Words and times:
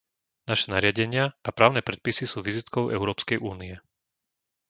Naše 0.49 0.67
nariadenia 0.73 1.23
a 1.45 1.49
právne 1.57 1.81
predpisy 1.87 2.23
sú 2.31 2.39
vizitkou 2.49 2.83
Európskej 2.97 3.37
únie. 3.51 3.75